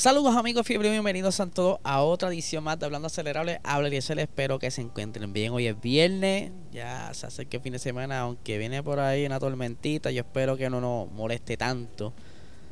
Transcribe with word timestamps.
Saludos 0.00 0.34
amigos 0.34 0.66
fiebre, 0.66 0.90
bienvenidos 0.90 1.40
a 1.40 1.46
todos 1.50 1.78
a 1.84 2.02
otra 2.02 2.30
edición 2.30 2.64
más 2.64 2.78
de 2.78 2.86
Hablando 2.86 3.08
Acelerable. 3.08 3.60
Habla 3.62 3.90
y 3.90 3.96
espero 3.98 4.58
que 4.58 4.70
se 4.70 4.80
encuentren 4.80 5.34
bien. 5.34 5.52
Hoy 5.52 5.66
es 5.66 5.78
viernes, 5.78 6.52
ya 6.72 7.12
se 7.12 7.26
acerca 7.26 7.58
el 7.58 7.62
fin 7.62 7.74
de 7.74 7.78
semana, 7.78 8.20
aunque 8.20 8.56
viene 8.56 8.82
por 8.82 8.98
ahí 8.98 9.26
una 9.26 9.38
tormentita, 9.38 10.10
yo 10.10 10.22
espero 10.22 10.56
que 10.56 10.70
no 10.70 10.80
nos 10.80 11.12
moleste 11.12 11.58
tanto. 11.58 12.14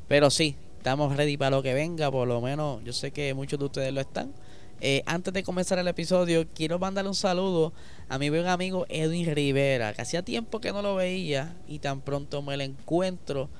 Pero 0.09 0.30
sí, 0.30 0.57
estamos 0.79 1.15
ready 1.19 1.37
para 1.37 1.51
lo 1.51 1.62
que 1.62 1.75
venga, 1.75 2.11
por 2.11 2.27
lo 2.27 2.41
menos 2.41 2.83
yo 2.83 2.95
sé 2.95 3.11
que 3.11 3.35
muchos 3.35 3.59
de 3.59 3.66
ustedes 3.66 3.93
lo 3.93 4.01
están. 4.01 4.33
Eh, 4.80 5.02
antes 5.05 5.35
de 5.35 5.43
comenzar 5.43 5.79
el 5.79 5.88
episodio, 5.88 6.47
quiero 6.55 6.79
mandarle 6.79 7.10
un 7.10 7.15
saludo 7.15 7.74
a 8.09 8.19
mi 8.19 8.30
buen 8.30 8.47
amigo 8.47 8.87
Edwin 8.88 9.35
Rivera, 9.35 9.93
que 9.93 10.01
hacía 10.01 10.23
tiempo 10.23 10.63
que 10.63 10.73
no 10.73 10.80
lo 10.80 10.95
veía 10.95 11.55
y 11.69 11.80
tan 11.80 12.01
pronto 12.01 12.41
me 12.41 12.57
lo 12.57 12.63
encuentro. 12.63 13.51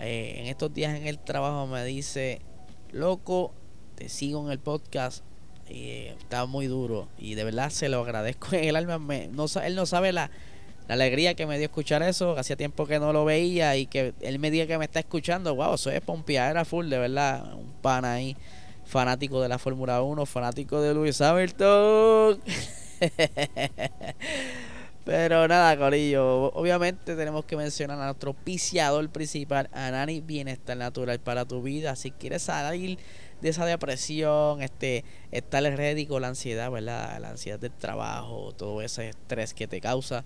Eh, 0.00 0.34
en 0.40 0.46
estos 0.48 0.74
días 0.74 0.94
en 0.94 1.06
el 1.06 1.18
trabajo 1.18 1.66
me 1.66 1.82
dice 1.82 2.42
loco, 2.92 3.52
te 3.94 4.08
sigo 4.08 4.44
en 4.44 4.52
el 4.52 4.58
podcast. 4.58 5.24
Y 5.68 6.06
está 6.18 6.46
muy 6.46 6.66
duro. 6.66 7.08
Y 7.18 7.34
de 7.34 7.44
verdad 7.44 7.70
se 7.70 7.88
lo 7.88 8.00
agradezco 8.00 8.54
en 8.54 8.64
el 8.64 8.76
alma. 8.76 8.98
no, 8.98 9.46
él 9.64 9.74
no 9.74 9.86
sabe 9.86 10.12
la, 10.12 10.30
alegría 10.88 11.34
que 11.34 11.46
me 11.46 11.58
dio 11.58 11.66
escuchar 11.66 12.02
eso. 12.02 12.38
Hacía 12.38 12.56
tiempo 12.56 12.86
que 12.86 12.98
no 13.00 13.12
lo 13.12 13.24
veía. 13.24 13.76
Y 13.76 13.86
que 13.86 14.14
él 14.20 14.38
me 14.38 14.50
diga 14.50 14.66
que 14.66 14.78
me 14.78 14.84
está 14.84 15.00
escuchando. 15.00 15.54
Wow, 15.54 15.74
eso 15.74 15.90
es 15.90 16.02
era 16.28 16.64
full, 16.64 16.88
de 16.88 16.98
verdad. 16.98 17.54
Un 17.54 17.72
pan 17.82 18.04
ahí. 18.04 18.36
Fanático 18.84 19.40
de 19.42 19.48
la 19.48 19.58
Fórmula 19.58 20.02
1. 20.02 20.26
Fanático 20.26 20.80
de 20.80 20.94
Luis 20.94 21.20
Hamilton. 21.20 22.40
Pero 25.06 25.46
nada, 25.46 25.78
Corillo. 25.78 26.52
Obviamente 26.54 27.14
tenemos 27.14 27.44
que 27.44 27.56
mencionar 27.56 27.96
a 28.00 28.06
nuestro 28.06 28.34
piciador 28.34 29.08
principal, 29.08 29.70
Anani 29.72 30.20
Bienestar 30.20 30.76
Natural 30.76 31.20
para 31.20 31.44
tu 31.44 31.62
vida. 31.62 31.94
Si 31.94 32.10
quieres 32.10 32.42
salir 32.42 32.98
de 33.40 33.48
esa 33.48 33.64
depresión, 33.64 34.62
este, 34.62 35.04
estar 35.30 35.62
ready 35.62 36.06
con 36.06 36.22
la 36.22 36.28
ansiedad, 36.28 36.72
¿verdad? 36.72 37.20
La 37.20 37.30
ansiedad 37.30 37.60
del 37.60 37.70
trabajo, 37.70 38.52
todo 38.56 38.82
ese 38.82 39.10
estrés 39.10 39.54
que 39.54 39.68
te 39.68 39.80
causa. 39.80 40.24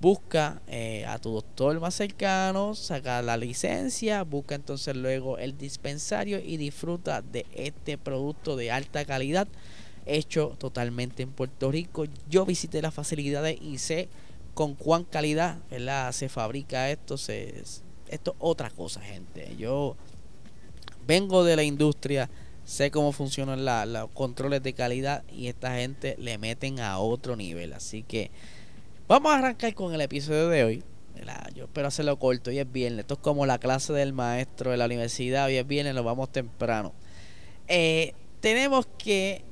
Busca 0.00 0.62
eh, 0.66 1.04
a 1.04 1.18
tu 1.18 1.34
doctor 1.34 1.78
más 1.78 1.94
cercano, 1.94 2.74
saca 2.74 3.20
la 3.20 3.36
licencia, 3.36 4.22
busca 4.22 4.54
entonces 4.54 4.96
luego 4.96 5.36
el 5.36 5.58
dispensario 5.58 6.38
y 6.38 6.56
disfruta 6.56 7.20
de 7.20 7.44
este 7.54 7.98
producto 7.98 8.56
de 8.56 8.70
alta 8.70 9.04
calidad 9.04 9.46
hecho 10.06 10.54
totalmente 10.58 11.22
en 11.22 11.32
Puerto 11.32 11.70
Rico. 11.70 12.04
Yo 12.30 12.46
visité 12.46 12.80
las 12.80 12.94
facilidades 12.94 13.60
y 13.60 13.78
sé 13.78 14.08
con 14.54 14.74
cuán 14.74 15.04
calidad 15.04 15.58
se 16.12 16.28
fabrica 16.28 16.90
esto. 16.90 17.18
Se, 17.18 17.62
esto 18.08 18.30
es 18.30 18.36
otra 18.38 18.70
cosa, 18.70 19.00
gente. 19.00 19.54
Yo 19.58 19.96
vengo 21.06 21.44
de 21.44 21.56
la 21.56 21.62
industria, 21.62 22.30
sé 22.64 22.90
cómo 22.90 23.12
funcionan 23.12 23.64
los 23.92 24.10
controles 24.10 24.62
de 24.62 24.72
calidad 24.72 25.24
y 25.30 25.48
esta 25.48 25.76
gente 25.76 26.16
le 26.18 26.38
meten 26.38 26.80
a 26.80 26.98
otro 26.98 27.36
nivel. 27.36 27.72
Así 27.72 28.02
que 28.02 28.30
vamos 29.08 29.32
a 29.32 29.38
arrancar 29.38 29.74
con 29.74 29.92
el 29.92 30.00
episodio 30.00 30.48
de 30.48 30.64
hoy. 30.64 30.84
Yo 31.54 31.64
espero 31.64 31.88
hacerlo 31.88 32.18
corto, 32.18 32.50
hoy 32.50 32.58
es 32.58 32.70
viernes. 32.70 33.00
Esto 33.00 33.14
es 33.14 33.20
como 33.20 33.46
la 33.46 33.58
clase 33.58 33.92
del 33.92 34.12
maestro 34.12 34.70
de 34.70 34.76
la 34.76 34.86
universidad. 34.86 35.46
Hoy 35.46 35.56
es 35.56 35.66
viernes, 35.66 35.94
lo 35.94 36.04
vamos 36.04 36.30
temprano. 36.30 36.92
Eh, 37.68 38.12
tenemos 38.40 38.86
que 38.98 39.42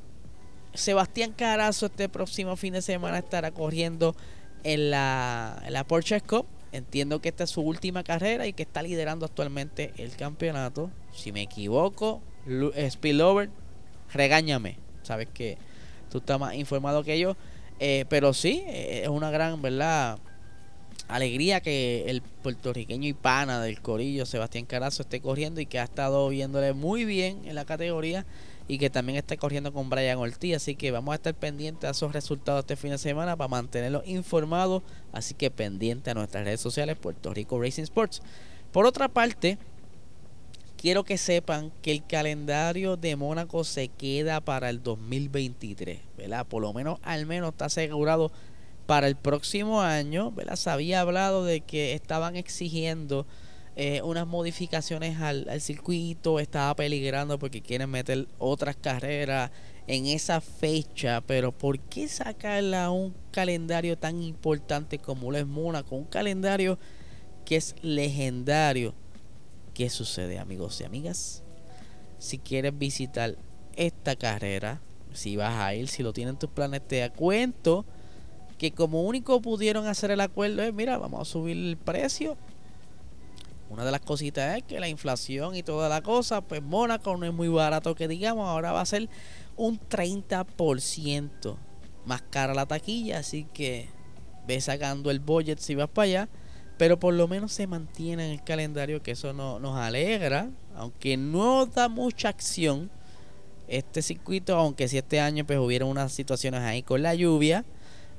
Sebastián 0.75 1.33
Carazo 1.33 1.87
este 1.87 2.09
próximo 2.09 2.57
fin 2.57 2.73
de 2.73 2.83
semana 2.83 3.19
estará 3.19 3.53
corriendo 3.53 4.17
en 4.65 4.91
la, 4.91 5.63
en 5.65 5.73
la 5.73 5.85
Porsche 5.85 6.21
Cup. 6.21 6.47
Entiendo 6.73 7.21
que 7.21 7.29
esta 7.29 7.45
es 7.45 7.51
su 7.51 7.61
última 7.61 8.03
carrera 8.03 8.49
y 8.49 8.53
que 8.53 8.65
está 8.65 8.83
liderando 8.83 9.25
actualmente 9.25 9.93
el 9.97 10.17
campeonato. 10.17 10.91
Si 11.13 11.31
me 11.31 11.43
equivoco, 11.43 12.21
eh, 12.49 12.91
Spillover, 12.91 13.51
regáñame. 14.13 14.79
Sabes 15.05 15.29
que 15.33 15.57
tú 16.11 16.19
estás 16.19 16.41
más 16.41 16.55
informado 16.55 17.05
que 17.05 17.19
yo. 17.21 17.37
Eh, 17.79 18.05
pero 18.09 18.33
sí, 18.35 18.65
eh, 18.67 19.03
es 19.05 19.09
una 19.09 19.31
gran, 19.31 19.63
¿verdad? 19.63 20.19
Alegría 21.09 21.61
que 21.61 22.05
el 22.09 22.23
puertorriqueño 22.23 23.07
y 23.07 23.13
pana 23.13 23.61
del 23.61 23.81
Corillo, 23.81 24.25
Sebastián 24.25 24.65
Carazo, 24.65 25.03
esté 25.03 25.21
corriendo 25.21 25.61
y 25.61 25.67
que 25.67 25.79
ha 25.79 25.85
estado 25.85 26.29
viéndole 26.29 26.73
muy 26.73 27.05
bien 27.05 27.43
en 27.45 27.55
la 27.55 27.65
categoría 27.65 28.25
y 28.69 28.79
que 28.79 28.89
también 28.89 29.19
está 29.19 29.37
corriendo 29.37 29.73
con 29.73 29.91
Brian 29.91 30.19
Ortiz. 30.19 30.57
Así 30.57 30.75
que 30.77 30.91
vamos 30.91 31.13
a 31.13 31.17
estar 31.17 31.35
pendientes 31.35 31.87
a 31.87 31.91
esos 31.91 32.13
resultados 32.13 32.61
este 32.61 32.77
fin 32.77 32.91
de 32.91 32.99
semana 32.99 33.37
para 33.37 33.49
mantenerlos 33.49 34.07
informados. 34.07 34.83
Así 35.13 35.35
que 35.35 35.51
pendiente 35.51 36.11
a 36.11 36.15
nuestras 36.15 36.45
redes 36.45 36.61
sociales 36.61 36.97
Puerto 36.97 37.35
Rico 37.35 37.61
Racing 37.61 37.83
Sports. 37.83 38.23
Por 38.73 38.87
otra 38.87 39.09
parte, 39.09 39.59
quiero 40.79 41.05
que 41.05 41.19
sepan 41.19 41.71
que 41.83 41.93
el 41.93 42.07
calendario 42.07 42.97
de 42.97 43.15
Mónaco 43.17 43.65
se 43.65 43.89
queda 43.89 44.41
para 44.41 44.71
el 44.71 44.83
2023, 44.83 46.01
¿verdad? 46.17 46.47
Por 46.47 46.63
lo 46.63 46.73
menos, 46.73 46.99
al 47.03 47.27
menos 47.27 47.51
está 47.51 47.67
asegurado 47.67 48.33
para 48.87 49.09
el 49.09 49.17
próximo 49.17 49.81
año, 49.81 50.31
¿verdad? 50.31 50.57
Se 50.57 50.71
había 50.71 51.01
hablado 51.01 51.45
de 51.45 51.61
que 51.61 51.95
estaban 51.95 52.37
exigiendo 52.37 53.27
eh, 53.77 54.03
unas 54.03 54.27
modificaciones 54.27 55.21
al, 55.21 55.61
circuito, 55.61 56.39
estaba 56.39 56.77
peligrando 56.77 57.39
porque 57.39 57.61
quieren 57.61 57.91
meter 57.91 58.29
otras 58.39 58.77
carreras 58.77 59.51
en 59.87 60.07
esa 60.07 60.41
fecha, 60.41 61.21
pero 61.23 61.51
¿por 61.51 61.81
qué 61.81 62.07
sacarla 62.07 62.85
a 62.85 62.91
un 62.91 63.15
calendario 63.33 63.99
tan 63.99 64.23
importante 64.23 64.99
como 64.99 65.33
lo 65.33 65.39
es 65.39 65.47
Mónaco? 65.47 65.97
Un 65.97 66.05
calendario 66.05 66.79
que 67.45 67.57
es 67.57 67.75
legendario. 67.83 68.95
¿Qué 69.75 69.91
sucede, 69.91 70.39
amigos 70.39 70.81
y 70.81 70.85
amigas? 70.85 71.43
Si 72.19 72.39
quieres 72.39 72.79
visitar 72.79 73.37
esta 73.75 74.15
carrera, 74.15 74.81
si 75.13 75.37
vas 75.37 75.55
a 75.55 75.75
ir, 75.75 75.89
si 75.89 76.03
lo 76.05 76.13
tienen 76.13 76.39
tus 76.39 76.51
planes, 76.51 76.87
te 76.87 77.11
cuento 77.11 77.85
que 78.71 78.77
como 78.77 79.03
único 79.03 79.43
pudieron 79.43 79.87
hacer 79.87 80.11
el 80.11 80.21
acuerdo 80.21 80.63
es, 80.63 80.73
mira, 80.73 80.97
vamos 80.99 81.21
a 81.21 81.25
subir 81.25 81.57
el 81.57 81.77
precio 81.77 82.37
una 83.75 83.85
de 83.85 83.91
las 83.91 84.01
cositas 84.01 84.57
es 84.57 84.63
que 84.63 84.79
la 84.79 84.89
inflación 84.89 85.57
y 85.57 85.63
toda 85.63 85.89
la 85.89 86.01
cosa, 86.01 86.43
pues 86.43 86.63
Mónaco 86.63 87.17
no 87.17 87.27
es 87.27 87.33
muy 87.33 87.49
barato 87.49 87.95
que 87.95 88.07
digamos, 88.07 88.49
ahora 88.49 88.73
va 88.73 88.81
a 88.81 88.87
ser 88.87 89.09
un 89.57 89.81
30% 89.81 91.57
más 92.07 92.23
cara 92.23 92.55
la 92.55 92.67
taquilla, 92.67 93.19
así 93.19 93.47
que 93.53 93.89
ve 94.47 94.61
sacando 94.61 95.11
el 95.11 95.19
budget 95.19 95.59
si 95.59 95.75
vas 95.75 95.89
para 95.89 96.05
allá, 96.05 96.29
pero 96.79 97.01
por 97.01 97.15
lo 97.15 97.27
menos 97.27 97.53
se 97.53 97.67
mantiene 97.67 98.27
en 98.27 98.33
el 98.33 98.45
calendario, 98.45 99.03
que 99.03 99.11
eso 99.11 99.33
no, 99.33 99.59
nos 99.59 99.77
alegra, 99.77 100.51
aunque 100.77 101.17
no 101.17 101.67
da 101.67 101.89
mucha 101.89 102.29
acción 102.29 102.91
este 103.67 104.03
circuito, 104.03 104.57
aunque 104.57 104.87
si 104.87 104.99
este 104.99 105.19
año 105.19 105.45
pues 105.45 105.59
hubieron 105.59 105.89
unas 105.89 106.13
situaciones 106.13 106.61
ahí 106.61 106.83
con 106.83 107.03
la 107.03 107.15
lluvia, 107.15 107.65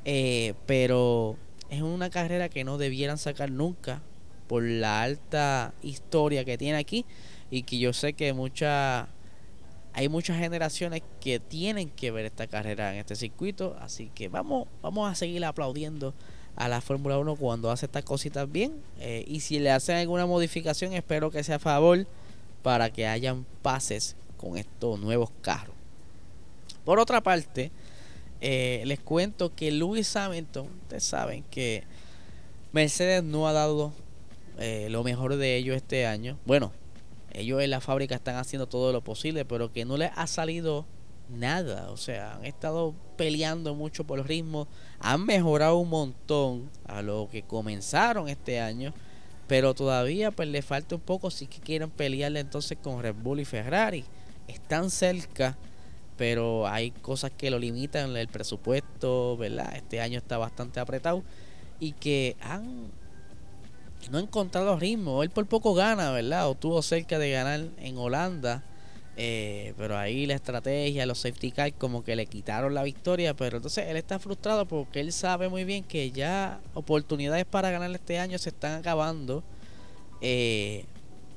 eh, 0.05 0.53
pero 0.65 1.35
es 1.69 1.81
una 1.81 2.09
carrera 2.09 2.49
que 2.49 2.63
no 2.63 2.77
debieran 2.77 3.17
sacar 3.17 3.51
nunca 3.51 4.01
por 4.47 4.63
la 4.63 5.01
alta 5.01 5.73
historia 5.81 6.45
que 6.45 6.57
tiene 6.57 6.77
aquí. 6.77 7.05
Y 7.51 7.63
que 7.63 7.77
yo 7.77 7.93
sé 7.93 8.13
que 8.13 8.33
mucha 8.33 9.07
hay 9.93 10.09
muchas 10.09 10.37
generaciones 10.37 11.03
que 11.21 11.39
tienen 11.39 11.89
que 11.89 12.11
ver 12.11 12.25
esta 12.25 12.47
carrera 12.47 12.93
en 12.93 12.99
este 12.99 13.15
circuito, 13.15 13.77
así 13.79 14.11
que 14.13 14.27
vamos 14.27 14.67
vamos 14.81 15.09
a 15.09 15.15
seguir 15.15 15.45
aplaudiendo 15.45 16.13
a 16.55 16.67
la 16.67 16.81
Fórmula 16.81 17.17
1 17.17 17.35
cuando 17.37 17.71
hace 17.71 17.85
estas 17.85 18.03
cositas 18.03 18.51
bien. 18.51 18.73
Eh, 18.99 19.23
y 19.27 19.39
si 19.39 19.59
le 19.59 19.71
hacen 19.71 19.97
alguna 19.97 20.25
modificación 20.25 20.93
espero 20.93 21.31
que 21.31 21.43
sea 21.43 21.57
a 21.57 21.59
favor 21.59 22.05
para 22.61 22.91
que 22.91 23.07
hayan 23.07 23.45
pases 23.61 24.15
con 24.37 24.57
estos 24.57 24.99
nuevos 24.99 25.29
carros. 25.41 25.75
Por 26.83 26.99
otra 26.99 27.21
parte, 27.21 27.71
eh, 28.41 28.83
les 28.85 28.99
cuento 28.99 29.53
que 29.55 29.71
Lewis 29.71 30.15
Hamilton, 30.15 30.67
ustedes 30.83 31.03
saben 31.03 31.43
que 31.49 31.83
Mercedes 32.71 33.23
no 33.23 33.47
ha 33.47 33.53
dado 33.53 33.93
eh, 34.57 34.87
lo 34.89 35.03
mejor 35.03 35.35
de 35.37 35.55
ellos 35.55 35.75
este 35.75 36.05
año. 36.05 36.37
Bueno, 36.45 36.71
ellos 37.33 37.61
en 37.61 37.69
la 37.69 37.81
fábrica 37.81 38.15
están 38.15 38.35
haciendo 38.35 38.67
todo 38.67 38.91
lo 38.91 39.01
posible, 39.01 39.45
pero 39.45 39.71
que 39.71 39.85
no 39.85 39.97
les 39.97 40.11
ha 40.15 40.27
salido 40.27 40.85
nada. 41.29 41.91
O 41.91 41.97
sea, 41.97 42.35
han 42.35 42.45
estado 42.45 42.93
peleando 43.17 43.75
mucho 43.75 44.03
por 44.03 44.19
el 44.19 44.25
ritmo. 44.25 44.67
Han 44.99 45.25
mejorado 45.25 45.77
un 45.77 45.89
montón 45.89 46.69
a 46.87 47.01
lo 47.01 47.29
que 47.31 47.43
comenzaron 47.43 48.29
este 48.29 48.59
año. 48.59 48.93
Pero 49.47 49.73
todavía 49.73 50.31
pues 50.31 50.49
le 50.49 50.61
falta 50.61 50.95
un 50.95 51.01
poco 51.01 51.29
si 51.29 51.45
quieren 51.47 51.91
pelearle 51.91 52.39
entonces 52.39 52.77
con 52.81 53.01
Red 53.01 53.15
Bull 53.15 53.39
y 53.39 53.45
Ferrari. 53.45 54.03
están 54.47 54.89
cerca, 54.89 55.57
pero 56.17 56.67
hay 56.67 56.91
cosas 56.91 57.31
que 57.31 57.49
lo 57.49 57.59
limitan, 57.59 58.15
el 58.15 58.27
presupuesto, 58.27 59.37
¿verdad? 59.37 59.75
Este 59.75 59.99
año 59.99 60.17
está 60.17 60.37
bastante 60.37 60.79
apretado 60.79 61.23
y 61.79 61.91
que 61.93 62.37
han 62.41 62.91
no 64.11 64.19
encontrado 64.19 64.77
ritmo. 64.77 65.23
Él 65.23 65.29
por 65.29 65.45
poco 65.47 65.73
gana, 65.73 66.11
¿verdad? 66.11 66.49
O 66.49 66.55
tuvo 66.55 66.81
cerca 66.81 67.19
de 67.19 67.31
ganar 67.31 67.61
en 67.77 67.97
Holanda. 67.97 68.63
Eh, 69.17 69.73
pero 69.77 69.97
ahí 69.97 70.25
la 70.25 70.33
estrategia, 70.33 71.05
los 71.05 71.19
safety 71.19 71.51
cars 71.51 71.73
como 71.77 72.03
que 72.03 72.15
le 72.15 72.25
quitaron 72.27 72.73
la 72.73 72.83
victoria. 72.83 73.33
Pero 73.33 73.57
entonces 73.57 73.87
él 73.87 73.97
está 73.97 74.19
frustrado 74.19 74.65
porque 74.67 74.99
él 74.99 75.11
sabe 75.11 75.49
muy 75.49 75.63
bien 75.63 75.83
que 75.83 76.11
ya 76.11 76.59
oportunidades 76.73 77.45
para 77.45 77.71
ganar 77.71 77.91
este 77.91 78.19
año 78.19 78.37
se 78.37 78.49
están 78.49 78.79
acabando. 78.79 79.43
Eh, 80.21 80.85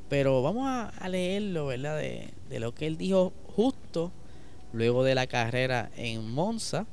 pero 0.08 0.42
vamos 0.42 0.66
a, 0.68 1.08
leerlo, 1.08 1.66
¿verdad? 1.66 1.98
De 1.98 2.60
lo 2.60 2.74
que 2.74 2.86
él 2.86 2.96
dijo 2.96 3.32
justo 3.54 4.12
luego 4.72 5.04
de 5.04 5.14
la 5.14 5.26
carrera 5.26 5.90
en 5.96 6.30
Monza. 6.30 6.86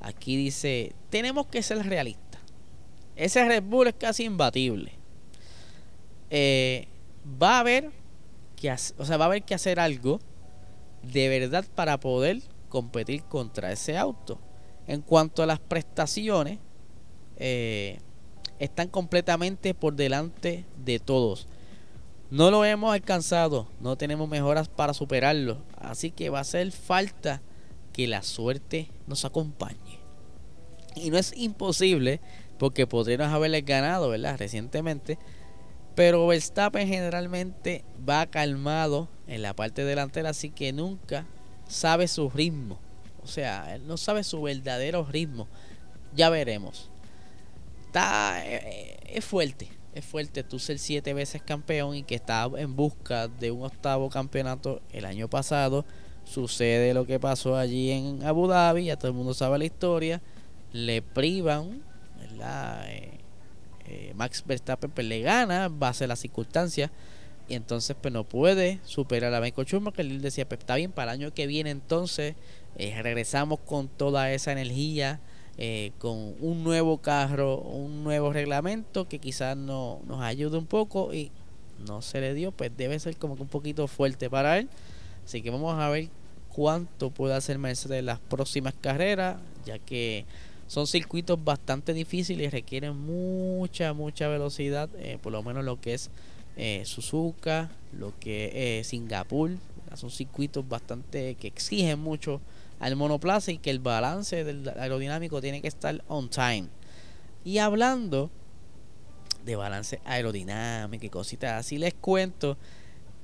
Aquí 0.00 0.36
dice, 0.36 0.92
tenemos 1.10 1.46
que 1.46 1.62
ser 1.62 1.84
realistas. 1.86 2.40
Ese 3.16 3.44
Red 3.44 3.62
Bull 3.62 3.88
es 3.88 3.94
casi 3.94 4.24
imbatible. 4.24 4.92
Eh, 6.30 6.88
va 7.42 7.56
a 7.56 7.60
haber 7.60 7.90
que 8.56 8.70
o 8.70 9.04
sea, 9.04 9.16
va 9.16 9.26
a 9.26 9.28
haber 9.28 9.42
que 9.42 9.54
hacer 9.54 9.78
algo 9.78 10.18
de 11.02 11.28
verdad 11.28 11.64
para 11.74 12.00
poder 12.00 12.42
competir 12.68 13.22
contra 13.24 13.72
ese 13.72 13.96
auto. 13.96 14.38
En 14.86 15.02
cuanto 15.02 15.42
a 15.42 15.46
las 15.46 15.60
prestaciones, 15.60 16.58
eh, 17.36 17.98
están 18.58 18.88
completamente 18.88 19.74
por 19.74 19.94
delante 19.94 20.64
de 20.84 20.98
todos. 20.98 21.46
No 22.30 22.50
lo 22.50 22.64
hemos 22.64 22.92
alcanzado, 22.92 23.68
no 23.80 23.96
tenemos 23.96 24.28
mejoras 24.28 24.68
para 24.68 24.94
superarlo, 24.94 25.62
así 25.76 26.10
que 26.10 26.28
va 26.28 26.38
a 26.38 26.42
hacer 26.42 26.72
falta 26.72 27.40
que 27.92 28.08
la 28.08 28.22
suerte 28.22 28.90
nos 29.06 29.24
acompañe. 29.24 30.00
Y 30.96 31.10
no 31.10 31.18
es 31.18 31.32
imposible, 31.36 32.20
porque 32.58 32.86
podríamos 32.86 33.32
haberles 33.32 33.64
ganado, 33.64 34.08
¿verdad? 34.08 34.36
Recientemente, 34.38 35.18
pero 35.94 36.26
Verstappen 36.26 36.88
generalmente 36.88 37.84
va 38.08 38.26
calmado 38.26 39.08
en 39.28 39.42
la 39.42 39.54
parte 39.54 39.84
delantera, 39.84 40.30
así 40.30 40.50
que 40.50 40.72
nunca 40.72 41.26
sabe 41.68 42.08
su 42.08 42.28
ritmo. 42.28 42.78
O 43.22 43.26
sea, 43.26 43.74
él 43.74 43.86
no 43.86 43.96
sabe 43.96 44.24
su 44.24 44.42
verdadero 44.42 45.04
ritmo. 45.04 45.48
Ya 46.14 46.28
veremos. 46.28 46.90
Está, 47.86 48.44
eh, 48.46 48.60
eh, 48.64 48.96
es 49.14 49.24
fuerte, 49.24 49.68
es 49.96 50.04
fuerte 50.04 50.44
tú 50.44 50.58
ser 50.58 50.78
siete 50.78 51.14
veces 51.14 51.40
campeón 51.40 51.96
y 51.96 52.02
que 52.02 52.16
está 52.16 52.50
en 52.58 52.76
busca 52.76 53.28
de 53.28 53.50
un 53.50 53.64
octavo 53.64 54.10
campeonato 54.10 54.82
el 54.92 55.06
año 55.06 55.26
pasado. 55.26 55.86
Sucede 56.24 56.92
lo 56.92 57.06
que 57.06 57.18
pasó 57.18 57.56
allí 57.56 57.90
en 57.90 58.22
Abu 58.22 58.46
Dhabi, 58.46 58.84
ya 58.84 58.98
todo 58.98 59.08
el 59.08 59.16
mundo 59.16 59.32
sabe 59.32 59.58
la 59.58 59.64
historia. 59.64 60.20
Le 60.72 61.00
privan, 61.00 61.82
¿verdad? 62.18 62.84
Eh, 62.90 63.20
eh, 63.86 64.12
Max 64.14 64.44
Verstappen 64.44 64.90
pues, 64.90 65.06
le 65.06 65.20
gana 65.22 65.68
base 65.70 66.04
a 66.04 66.08
las 66.08 66.18
circunstancias 66.18 66.90
y 67.48 67.54
entonces 67.54 67.96
pues 67.98 68.12
no 68.12 68.24
puede 68.24 68.80
superar 68.84 69.32
a 69.32 69.40
Michael 69.40 69.66
Schumacher 69.66 69.94
que 69.94 70.02
él 70.02 70.20
decía 70.20 70.46
pues 70.46 70.58
está 70.58 70.74
bien 70.74 70.92
para 70.92 71.12
el 71.12 71.20
año 71.20 71.32
que 71.32 71.46
viene 71.46 71.70
entonces 71.70 72.34
eh, 72.76 73.00
regresamos 73.00 73.60
con 73.60 73.88
toda 73.88 74.32
esa 74.32 74.52
energía 74.52 75.20
eh, 75.58 75.92
con 75.98 76.34
un 76.40 76.64
nuevo 76.64 76.98
carro 76.98 77.58
un 77.58 78.04
nuevo 78.04 78.32
reglamento 78.32 79.08
que 79.08 79.18
quizás 79.18 79.56
no, 79.56 80.00
nos 80.06 80.20
ayude 80.22 80.58
un 80.58 80.66
poco 80.66 81.14
y 81.14 81.30
no 81.86 82.02
se 82.02 82.20
le 82.20 82.34
dio 82.34 82.52
pues 82.52 82.70
debe 82.76 82.98
ser 82.98 83.16
como 83.16 83.36
que 83.36 83.42
un 83.42 83.48
poquito 83.48 83.86
fuerte 83.86 84.28
para 84.28 84.58
él 84.58 84.68
así 85.24 85.42
que 85.42 85.50
vamos 85.50 85.78
a 85.78 85.88
ver 85.88 86.08
cuánto 86.50 87.10
puede 87.10 87.34
hacer 87.34 87.58
Mercedes 87.58 88.00
en 88.00 88.06
las 88.06 88.18
próximas 88.18 88.74
carreras 88.80 89.38
ya 89.64 89.78
que 89.78 90.24
son 90.68 90.86
circuitos 90.86 91.42
bastante 91.42 91.94
difíciles 91.94 92.48
y 92.48 92.50
requieren 92.50 92.96
mucha, 92.96 93.92
mucha 93.92 94.26
velocidad, 94.28 94.88
eh, 94.98 95.18
por 95.22 95.32
lo 95.32 95.42
menos 95.42 95.64
lo 95.64 95.80
que 95.80 95.94
es 95.94 96.10
eh, 96.56 96.82
Suzuka, 96.84 97.70
lo 97.96 98.12
que 98.18 98.80
es 98.80 98.88
Singapur. 98.88 99.52
Son 99.94 100.10
circuitos 100.10 100.68
bastante 100.68 101.36
que 101.36 101.46
exigen 101.46 102.00
mucho 102.00 102.40
al 102.78 102.96
monoplaza 102.96 103.52
y 103.52 103.58
que 103.58 103.70
el 103.70 103.78
balance 103.78 104.44
del 104.44 104.68
aerodinámico 104.68 105.40
tiene 105.40 105.62
que 105.62 105.68
estar 105.68 106.02
on 106.08 106.28
time. 106.28 106.68
Y 107.44 107.58
hablando 107.58 108.30
de 109.44 109.56
balance 109.56 110.00
aerodinámico 110.04 111.06
y 111.06 111.10
cositas 111.10 111.52
así, 111.52 111.78
les 111.78 111.94
cuento 111.94 112.58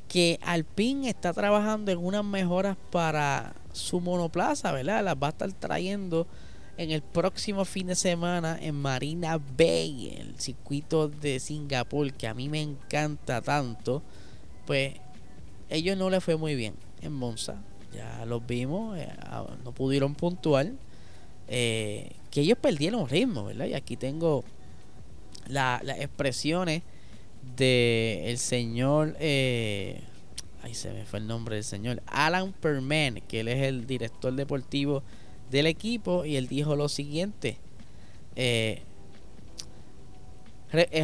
que 0.08 0.38
Alpine 0.42 1.08
está 1.08 1.32
trabajando 1.32 1.90
en 1.90 1.98
unas 1.98 2.24
mejoras 2.24 2.76
para 2.90 3.54
su 3.72 4.00
monoplaza, 4.00 4.70
¿verdad? 4.72 5.02
Las 5.02 5.16
va 5.16 5.28
a 5.28 5.30
estar 5.30 5.52
trayendo 5.52 6.26
en 6.76 6.90
el 6.90 7.02
próximo 7.02 7.64
fin 7.64 7.88
de 7.88 7.94
semana 7.94 8.58
en 8.60 8.74
Marina 8.74 9.38
Bay, 9.38 10.16
el 10.18 10.38
circuito 10.38 11.08
de 11.08 11.40
Singapur, 11.40 12.12
que 12.12 12.28
a 12.28 12.34
mí 12.34 12.48
me 12.48 12.60
encanta 12.60 13.40
tanto, 13.42 14.02
pues 14.66 14.94
ellos 15.68 15.96
no 15.96 16.10
les 16.10 16.22
fue 16.22 16.36
muy 16.36 16.54
bien 16.54 16.74
en 17.00 17.12
Monza. 17.12 17.62
Ya 17.94 18.24
los 18.26 18.46
vimos, 18.46 18.98
eh, 18.98 19.08
no 19.64 19.72
pudieron 19.72 20.14
puntuar. 20.14 20.72
Eh, 21.48 22.12
que 22.30 22.40
ellos 22.40 22.56
perdieron 22.58 23.08
ritmo, 23.08 23.44
¿verdad? 23.44 23.66
Y 23.66 23.74
aquí 23.74 23.96
tengo 23.96 24.44
las 25.48 25.82
expresiones 25.98 26.82
de 27.56 28.34
señor, 28.38 29.16
eh, 29.20 30.00
ahí 30.62 30.74
se 30.74 30.92
me 30.92 31.04
fue 31.04 31.18
el 31.18 31.26
nombre 31.26 31.56
del 31.56 31.64
señor, 31.64 32.02
Alan 32.06 32.52
Perman, 32.52 33.20
que 33.28 33.40
él 33.40 33.48
es 33.48 33.62
el 33.62 33.86
director 33.86 34.32
deportivo 34.32 35.02
del 35.50 35.66
equipo 35.66 36.24
y 36.24 36.36
él 36.36 36.48
dijo 36.48 36.76
lo 36.76 36.88
siguiente. 36.88 37.58
Eh, 38.36 38.82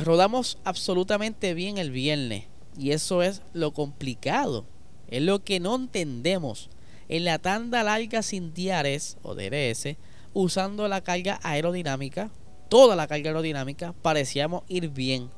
rodamos 0.03 0.59
absolutamente 0.65 1.53
bien 1.53 1.77
el 1.77 1.91
viernes 1.91 2.45
y 2.79 2.93
eso 2.93 3.23
es 3.23 3.43
lo 3.53 3.73
complicado. 3.73 4.65
Es 5.09 5.23
lo 5.23 5.45
que 5.45 5.61
no 5.61 5.75
entendemos. 5.75 6.71
En 7.09 7.25
la 7.25 7.39
tanda 7.39 7.83
larga 7.83 8.23
sin 8.23 8.53
diares 8.53 9.17
o 9.23 9.35
DRS, 9.35 9.97
usando 10.35 10.89
la 10.89 11.01
carga 11.01 11.41
aerodinámica, 11.43 12.31
toda 12.69 12.97
la 12.97 13.07
carga 13.07 13.31
aerodinámica, 13.31 13.95
parecíamos 13.95 14.63
ir 14.69 14.91
bien. 14.91 15.31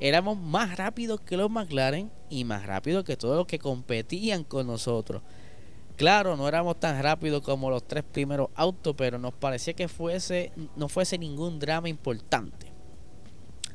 Éramos 0.00 0.38
más 0.38 0.76
rápidos 0.76 1.20
que 1.20 1.36
los 1.36 1.50
McLaren 1.50 2.10
y 2.28 2.44
más 2.44 2.66
rápidos 2.66 3.04
que 3.04 3.16
todos 3.16 3.36
los 3.36 3.46
que 3.46 3.58
competían 3.58 4.44
con 4.44 4.66
nosotros. 4.66 5.22
Claro, 5.96 6.36
no 6.36 6.48
éramos 6.48 6.78
tan 6.80 7.00
rápidos 7.02 7.42
como 7.42 7.70
los 7.70 7.86
tres 7.86 8.02
primeros 8.02 8.48
autos, 8.54 8.94
pero 8.98 9.18
nos 9.18 9.32
parecía 9.32 9.74
que 9.74 9.88
fuese, 9.88 10.52
no 10.76 10.88
fuese 10.88 11.16
ningún 11.16 11.58
drama 11.58 11.88
importante. 11.88 12.72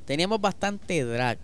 Teníamos 0.05 0.41
bastante 0.41 1.03
drag. 1.03 1.39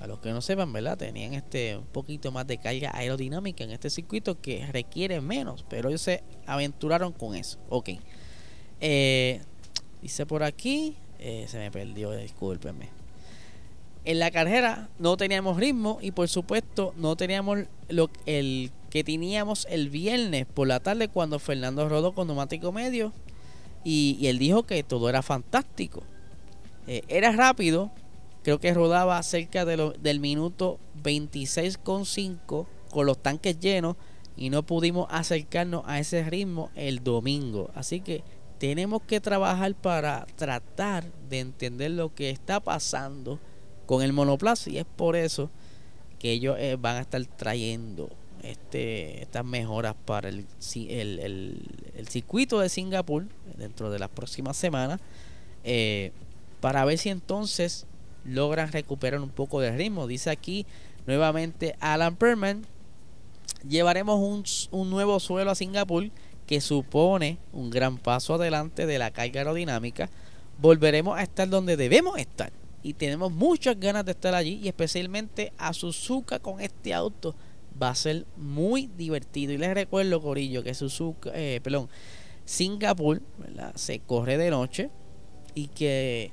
A 0.00 0.06
los 0.06 0.18
que 0.20 0.30
no 0.30 0.40
sepan, 0.40 0.72
¿verdad? 0.72 0.96
Tenían 0.96 1.34
este 1.34 1.76
un 1.76 1.84
poquito 1.84 2.32
más 2.32 2.46
de 2.46 2.56
carga 2.58 2.90
aerodinámica 2.94 3.64
en 3.64 3.70
este 3.70 3.90
circuito 3.90 4.40
que 4.40 4.66
requiere 4.72 5.20
menos, 5.20 5.64
pero 5.68 5.90
ellos 5.90 6.00
se 6.00 6.22
aventuraron 6.46 7.12
con 7.12 7.34
eso. 7.34 7.58
Ok. 7.68 7.90
Eh, 8.80 9.42
dice 10.00 10.24
por 10.24 10.42
aquí, 10.42 10.96
eh, 11.18 11.44
se 11.48 11.58
me 11.58 11.70
perdió, 11.70 12.12
discúlpenme. 12.12 12.88
En 14.06 14.18
la 14.18 14.30
carrera 14.30 14.88
no 14.98 15.18
teníamos 15.18 15.58
ritmo 15.58 15.98
y 16.00 16.12
por 16.12 16.28
supuesto 16.28 16.94
no 16.96 17.16
teníamos 17.16 17.58
lo, 17.90 18.08
el 18.24 18.70
que 18.88 19.04
teníamos 19.04 19.66
el 19.68 19.90
viernes 19.90 20.46
por 20.46 20.66
la 20.66 20.80
tarde 20.80 21.08
cuando 21.08 21.38
Fernando 21.38 21.86
rodó 21.88 22.14
con 22.14 22.26
neumático 22.26 22.72
medio 22.72 23.12
y, 23.84 24.26
él 24.26 24.38
dijo 24.38 24.64
que 24.64 24.82
todo 24.82 25.08
era 25.08 25.22
fantástico. 25.22 26.02
Eh, 26.86 27.02
era 27.08 27.32
rápido, 27.32 27.90
creo 28.42 28.58
que 28.58 28.74
rodaba 28.74 29.22
cerca 29.22 29.64
de 29.64 29.92
del 30.00 30.20
minuto 30.20 30.78
26,5 31.02 32.66
con 32.90 33.06
los 33.06 33.22
tanques 33.22 33.58
llenos 33.60 33.96
y 34.36 34.50
no 34.50 34.62
pudimos 34.62 35.06
acercarnos 35.10 35.82
a 35.86 35.98
ese 35.98 36.24
ritmo 36.24 36.70
el 36.74 37.04
domingo. 37.04 37.70
Así 37.74 38.00
que 38.00 38.24
tenemos 38.58 39.02
que 39.02 39.20
trabajar 39.20 39.74
para 39.74 40.26
tratar 40.36 41.04
de 41.28 41.40
entender 41.40 41.92
lo 41.92 42.14
que 42.14 42.30
está 42.30 42.60
pasando 42.60 43.38
con 43.86 44.02
el 44.02 44.12
monoplaza 44.12 44.70
y 44.70 44.78
es 44.78 44.84
por 44.84 45.16
eso 45.16 45.50
que 46.18 46.32
ellos 46.32 46.56
eh, 46.58 46.76
van 46.78 46.96
a 46.96 47.00
estar 47.00 47.24
trayendo 47.24 48.10
este, 48.42 49.22
estas 49.22 49.44
mejoras 49.44 49.94
para 50.04 50.28
el, 50.28 50.46
el, 50.76 52.08
circuito 52.08 52.60
de 52.60 52.68
Singapur 52.68 53.26
dentro 53.56 53.90
de 53.90 53.98
las 53.98 54.10
próximas 54.10 54.56
semanas 54.56 55.00
eh, 55.64 56.12
para 56.60 56.84
ver 56.84 56.98
si 56.98 57.08
entonces 57.08 57.86
logran 58.24 58.72
recuperar 58.72 59.20
un 59.20 59.30
poco 59.30 59.60
de 59.60 59.76
ritmo. 59.76 60.06
Dice 60.06 60.30
aquí 60.30 60.66
nuevamente 61.06 61.76
Alan 61.80 62.16
Perman, 62.16 62.66
llevaremos 63.66 64.18
un, 64.18 64.44
un 64.78 64.90
nuevo 64.90 65.20
suelo 65.20 65.50
a 65.50 65.54
Singapur 65.54 66.10
que 66.46 66.60
supone 66.60 67.38
un 67.52 67.70
gran 67.70 67.98
paso 67.98 68.34
adelante 68.34 68.86
de 68.86 68.98
la 68.98 69.10
carga 69.10 69.40
aerodinámica. 69.40 70.10
Volveremos 70.58 71.18
a 71.18 71.22
estar 71.22 71.48
donde 71.48 71.76
debemos 71.76 72.18
estar 72.18 72.52
y 72.82 72.94
tenemos 72.94 73.30
muchas 73.32 73.78
ganas 73.78 74.04
de 74.04 74.12
estar 74.12 74.34
allí 74.34 74.60
y 74.62 74.68
especialmente 74.68 75.52
a 75.58 75.72
Suzuka 75.72 76.38
con 76.38 76.60
este 76.60 76.94
auto 76.94 77.34
va 77.80 77.90
a 77.90 77.94
ser 77.94 78.26
muy 78.36 78.88
divertido. 78.96 79.52
Y 79.52 79.58
les 79.58 79.74
recuerdo, 79.74 80.20
Corillo, 80.20 80.62
que 80.62 80.74
Suzuka, 80.74 81.30
eh, 81.34 81.60
perdón, 81.62 81.88
Singapur 82.44 83.22
se 83.74 84.00
corre 84.00 84.36
de 84.38 84.50
noche 84.50 84.90
y 85.54 85.68
que 85.68 86.32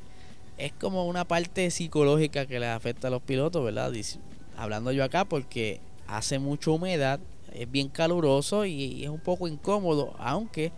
es 0.58 0.74
como 0.74 1.06
una 1.06 1.26
parte 1.26 1.70
psicológica 1.72 2.46
que 2.46 2.60
le 2.60 2.68
afecta 2.68 3.08
a 3.08 3.12
los 3.12 3.22
pilotos, 3.22 3.64
¿verdad? 3.64 3.94
hablando 4.56 4.92
yo 4.92 5.04
acá 5.04 5.26
porque 5.26 5.80
hace 6.08 6.40
mucha 6.40 6.72
humedad, 6.72 7.20
es 7.54 7.70
bien 7.70 7.90
caluroso 7.90 8.66
y, 8.66 9.04
es 9.04 9.10
un 9.10 9.20
poco 9.20 9.48
incómodo, 9.48 10.16
aunque 10.20 10.72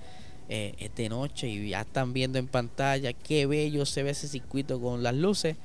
eh, 0.50 0.74
es 0.80 0.94
de 0.96 1.10
noche 1.10 1.48
y 1.48 1.70
ya 1.70 1.82
están 1.82 2.14
viendo 2.14 2.40
en 2.40 2.48
pantalla 2.48 3.14
qué 3.14 3.46
bello 3.46 3.86
se 3.86 4.04
ve 4.04 4.12
ese 4.12 4.28
circuito 4.28 4.80
con 4.82 5.02
las 5.02 5.16
luces, 5.16 5.56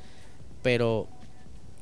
pero 0.62 1.08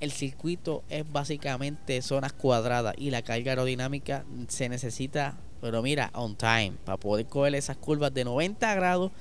el 0.01 0.11
circuito 0.11 0.83
es 0.89 1.11
básicamente 1.11 2.01
zonas 2.03 2.33
cuadradas 2.33 2.95
y 2.99 3.11
la 3.11 3.23
carga 3.23 3.53
aerodinámica 3.53 4.25
se 4.49 4.69
necesita, 4.69 5.37
pero 5.61 5.83
mira, 5.83 6.11
on 6.15 6.35
time, 6.35 6.73
para 6.85 6.97
poder 6.97 7.27
coger 7.27 7.55
esas 7.55 7.77
curvas 7.77 8.12
de 8.12 8.25
90 8.25 8.75
grados 8.75 9.12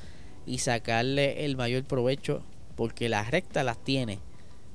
y 0.46 0.58
sacarle 0.58 1.46
el 1.46 1.56
mayor 1.56 1.84
provecho, 1.84 2.41
porque 2.82 3.10
las 3.10 3.30
rectas 3.30 3.64
las 3.64 3.78
tiene, 3.78 4.18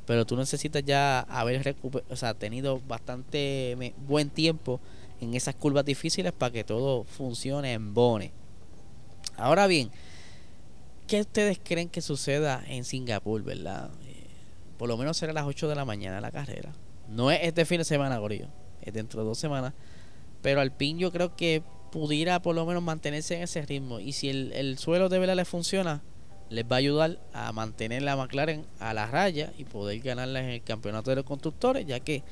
pero 0.07 0.25
tú 0.25 0.37
necesitas 0.37 0.85
ya 0.85 1.23
haber 1.23 1.75
o 2.09 2.15
sea, 2.15 2.35
tenido 2.35 2.81
bastante 2.87 3.93
buen 4.07 4.31
tiempo 4.31 4.79
en 5.21 5.35
esas 5.35 5.57
curvas 5.57 5.85
difíciles 5.85 6.31
para 6.31 6.53
que 6.53 6.63
todo 6.63 7.03
funcione 7.03 7.73
en 7.73 7.95
bone. 7.95 8.31
Ahora 9.37 9.67
bien, 9.67 9.91
¿qué 11.09 11.23
ustedes 11.23 11.59
creen 11.61 11.89
que 11.89 12.01
suceda 12.01 12.63
en 12.69 12.85
Singapur, 12.85 13.43
verdad? 13.43 13.91
por 14.79 14.89
lo 14.89 14.97
menos 14.97 15.17
será 15.17 15.33
a 15.33 15.35
las 15.35 15.47
8 15.47 15.67
de 15.67 15.75
la 15.75 15.85
mañana 15.85 16.21
la 16.21 16.31
carrera. 16.31 16.73
No 17.09 17.33
es 17.33 17.41
este 17.43 17.65
fin 17.65 17.79
de 17.79 17.85
semana, 17.85 18.19
Gorillo. 18.19 18.47
Es 18.83 18.95
dentro 18.95 19.21
de 19.21 19.27
dos 19.27 19.39
semanas. 19.39 19.73
Pero 20.43 20.61
al 20.61 20.71
pin 20.71 20.97
yo 21.01 21.11
creo 21.11 21.35
que 21.35 21.65
pudiera 21.91 22.41
por 22.41 22.55
lo 22.55 22.67
menos 22.67 22.85
mantenerse 22.85 23.35
en 23.35 23.43
ese 23.43 23.63
ritmo. 23.63 23.99
Y 23.99 24.13
si 24.13 24.29
el, 24.29 24.79
suelo 24.79 25.09
de 25.09 25.19
vela 25.19 25.35
le 25.35 25.45
funciona, 25.45 26.05
les 26.50 26.65
va 26.65 26.76
a 26.76 26.79
ayudar 26.79 27.19
a 27.33 27.53
mantener 27.53 28.03
la 28.03 28.17
McLaren 28.17 28.65
a 28.79 28.95
la 28.95 29.07
raya 29.07 29.53
y 29.59 29.65
poder 29.65 30.00
ganarla 30.00 30.41
en 30.41 30.50
el 30.50 30.62
campeonato 30.62 31.11
de 31.11 31.17
los 31.17 31.25
constructores, 31.25 31.87
ya 31.87 32.00
que 32.00 32.23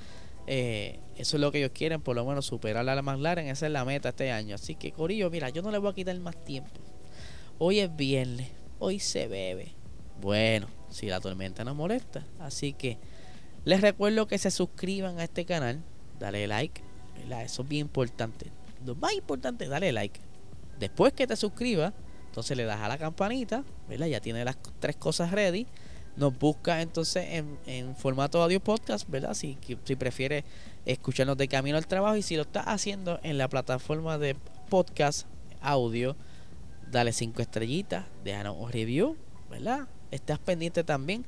eh, 0.47 1.00
eso 1.16 1.37
es 1.37 1.40
lo 1.40 1.50
que 1.50 1.59
ellos 1.59 1.73
quieren, 1.75 2.00
por 2.00 2.16
lo 2.16 2.25
menos 2.25 2.47
superar 2.47 2.88
a 2.88 2.94
la 2.94 3.02
McLaren. 3.02 3.49
Esa 3.49 3.66
es 3.66 3.73
la 3.73 3.85
meta 3.85 4.11
este 4.11 4.30
año. 4.30 4.54
Así 4.54 4.75
que, 4.75 4.92
Corillo, 4.92 5.30
mira, 5.30 5.49
yo 5.49 5.62
no 5.62 5.71
le 5.71 5.78
voy 5.78 5.90
a 5.90 5.94
quitar 5.94 6.18
más 6.21 6.37
tiempo. 6.44 6.80
Hoy 7.59 7.80
es 7.80 7.94
viernes, 7.94 8.49
hoy 8.78 8.99
se 8.99 9.26
bebe. 9.26 9.73
Bueno, 10.21 10.68
si 10.90 11.06
la 11.06 11.21
tormenta 11.21 11.64
nos 11.64 11.76
molesta. 11.76 12.25
Así 12.40 12.73
que 12.73 12.99
les 13.64 13.80
recuerdo 13.80 14.26
que 14.26 14.38
se 14.38 14.50
suscriban 14.50 15.18
a 15.18 15.25
este 15.25 15.44
canal, 15.44 15.83
dale 16.18 16.47
like, 16.47 16.83
eso 17.42 17.62
es 17.62 17.68
bien 17.68 17.87
importante. 17.87 18.50
Lo 18.85 18.94
más 18.94 19.14
importante, 19.14 19.66
dale 19.66 19.92
like. 19.92 20.21
Después 20.78 21.12
que 21.12 21.26
te 21.26 21.37
suscribas, 21.37 21.94
entonces 22.34 22.56
le 22.56 22.64
das 22.64 22.80
a 22.80 22.88
la 22.88 22.98
campanita, 22.98 23.62
¿verdad? 23.88 24.08
ya 24.08 24.18
tiene 24.18 24.44
las 24.44 24.56
tres 24.80 24.96
cosas 24.96 25.30
ready. 25.30 25.68
Nos 26.16 26.36
busca 26.36 26.82
entonces 26.82 27.44
en, 27.64 27.94
formato 27.94 28.42
audio 28.42 28.58
podcast, 28.58 29.08
¿verdad? 29.08 29.34
Si, 29.34 29.56
si 29.84 29.94
prefieres 29.94 30.42
escucharnos 30.84 31.36
de 31.36 31.46
camino 31.46 31.76
al 31.76 31.86
trabajo 31.86 32.16
y 32.16 32.22
si 32.22 32.34
lo 32.34 32.42
estás 32.42 32.64
haciendo 32.66 33.20
en 33.22 33.38
la 33.38 33.48
plataforma 33.48 34.18
de 34.18 34.34
podcast 34.68 35.28
audio, 35.60 36.16
dale 36.90 37.12
cinco 37.12 37.40
estrellitas, 37.40 38.04
déjanos 38.24 38.56
un 38.58 38.72
review, 38.72 39.16
¿verdad? 39.48 39.86
estás 40.10 40.40
pendiente 40.40 40.82
también 40.82 41.24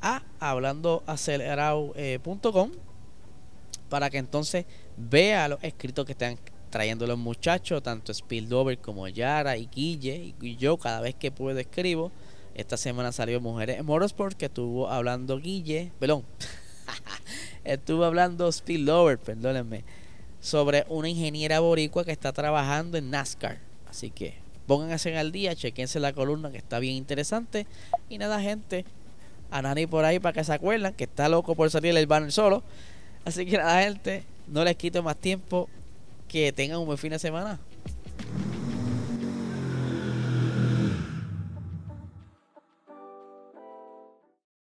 a 0.00 0.22
hablandoacelerado.com 0.38 2.70
para 3.88 4.08
que 4.08 4.18
entonces 4.18 4.66
vea 4.96 5.48
los 5.48 5.58
escritos 5.64 6.06
que 6.06 6.12
están 6.12 6.38
trayendo 6.74 7.06
los 7.06 7.16
muchachos, 7.16 7.84
tanto 7.84 8.12
Spildover 8.12 8.78
como 8.78 9.06
Yara 9.06 9.56
y 9.56 9.66
Guille 9.66 10.34
y 10.40 10.56
yo 10.56 10.76
cada 10.76 11.00
vez 11.00 11.14
que 11.14 11.30
puedo 11.30 11.56
escribo. 11.56 12.10
Esta 12.56 12.76
semana 12.76 13.12
salió 13.12 13.40
Mujeres 13.40 13.78
en 13.78 13.86
Motorsport 13.86 14.36
que 14.36 14.46
estuvo 14.46 14.90
hablando 14.90 15.38
Guille, 15.38 15.92
perdón, 16.00 16.24
estuvo 17.64 18.04
hablando 18.04 18.50
Spildover, 18.50 19.20
perdónenme, 19.20 19.84
sobre 20.40 20.84
una 20.88 21.08
ingeniera 21.08 21.60
boricua 21.60 22.04
que 22.04 22.10
está 22.10 22.32
trabajando 22.32 22.98
en 22.98 23.08
NASCAR. 23.08 23.60
Así 23.88 24.10
que 24.10 24.42
Pónganse 24.66 25.16
al 25.16 25.30
día, 25.30 25.54
chequense 25.54 26.00
la 26.00 26.12
columna 26.12 26.50
que 26.50 26.56
está 26.56 26.80
bien 26.80 26.94
interesante. 26.94 27.68
Y 28.08 28.18
nada, 28.18 28.40
gente, 28.40 28.84
a 29.52 29.60
Nani 29.62 29.86
por 29.86 30.04
ahí 30.04 30.18
para 30.18 30.32
que 30.32 30.42
se 30.42 30.52
acuerden 30.52 30.94
que 30.94 31.04
está 31.04 31.28
loco 31.28 31.54
por 31.54 31.70
salir 31.70 31.96
el 31.96 32.06
banner 32.06 32.32
solo. 32.32 32.64
Así 33.24 33.46
que 33.46 33.58
nada, 33.58 33.82
gente, 33.82 34.24
no 34.48 34.64
les 34.64 34.74
quito 34.76 35.02
más 35.02 35.16
tiempo. 35.16 35.68
Que 36.34 36.50
tengan 36.52 36.80
un 36.80 36.86
buen 36.86 36.98
fin 36.98 37.10
de 37.10 37.20
semana. 37.20 37.60